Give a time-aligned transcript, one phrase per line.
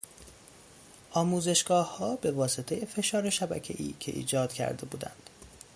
[1.11, 5.29] آموزشگاهها به واسطه فشار شبکهای که ایجاد کرده بودند